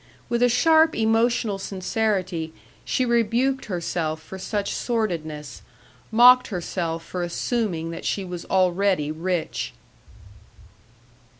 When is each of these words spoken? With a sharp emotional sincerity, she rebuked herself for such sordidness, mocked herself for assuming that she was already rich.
With 0.29 0.41
a 0.41 0.49
sharp 0.49 0.95
emotional 0.95 1.59
sincerity, 1.59 2.53
she 2.83 3.05
rebuked 3.05 3.65
herself 3.65 4.19
for 4.19 4.39
such 4.39 4.73
sordidness, 4.73 5.61
mocked 6.11 6.47
herself 6.47 7.05
for 7.05 7.21
assuming 7.21 7.91
that 7.91 8.03
she 8.03 8.25
was 8.25 8.43
already 8.45 9.11
rich. 9.11 9.73